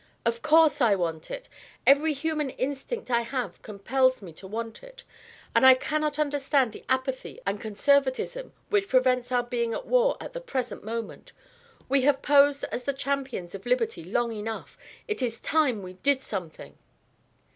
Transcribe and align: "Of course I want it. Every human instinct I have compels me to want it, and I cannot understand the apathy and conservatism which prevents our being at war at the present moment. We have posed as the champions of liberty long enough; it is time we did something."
"Of 0.25 0.41
course 0.41 0.81
I 0.81 0.95
want 0.95 1.29
it. 1.29 1.47
Every 1.85 2.13
human 2.13 2.49
instinct 2.49 3.11
I 3.11 3.21
have 3.21 3.61
compels 3.61 4.23
me 4.23 4.33
to 4.33 4.47
want 4.47 4.81
it, 4.81 5.03
and 5.53 5.63
I 5.63 5.75
cannot 5.75 6.17
understand 6.17 6.73
the 6.73 6.83
apathy 6.89 7.39
and 7.45 7.61
conservatism 7.61 8.51
which 8.71 8.87
prevents 8.87 9.31
our 9.31 9.43
being 9.43 9.75
at 9.75 9.85
war 9.85 10.17
at 10.19 10.33
the 10.33 10.41
present 10.41 10.83
moment. 10.83 11.33
We 11.87 12.01
have 12.01 12.23
posed 12.23 12.63
as 12.71 12.85
the 12.85 12.93
champions 12.93 13.53
of 13.53 13.67
liberty 13.67 14.03
long 14.03 14.31
enough; 14.31 14.75
it 15.07 15.21
is 15.21 15.39
time 15.39 15.83
we 15.83 15.93
did 15.93 16.23
something." 16.23 16.79